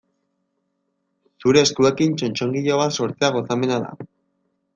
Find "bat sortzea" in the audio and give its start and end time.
2.83-3.31